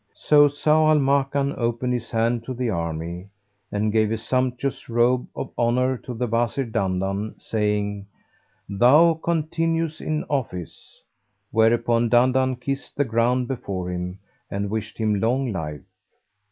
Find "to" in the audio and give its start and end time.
2.45-2.55, 5.99-6.15